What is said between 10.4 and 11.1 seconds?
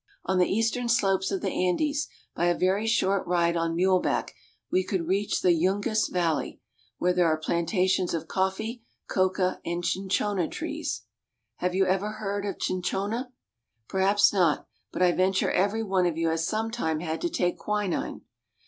trees.